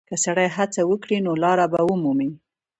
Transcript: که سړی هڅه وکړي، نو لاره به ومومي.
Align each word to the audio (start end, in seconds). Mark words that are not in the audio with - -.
که 0.09 0.15
سړی 0.25 0.47
هڅه 0.57 0.81
وکړي، 0.87 1.17
نو 1.25 1.31
لاره 1.43 1.65
به 1.71 1.79
ومومي. 1.85 2.29